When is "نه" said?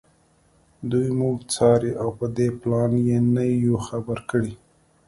3.33-3.43